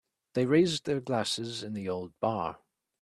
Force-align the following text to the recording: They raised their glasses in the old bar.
They 0.33 0.47
raised 0.47 0.87
their 0.87 0.99
glasses 0.99 1.61
in 1.61 1.73
the 1.73 1.87
old 1.87 2.19
bar. 2.19 2.57